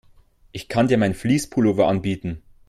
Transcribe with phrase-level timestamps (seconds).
[0.51, 2.41] Ich kann dir meinen Fleece-Pullover anbieten.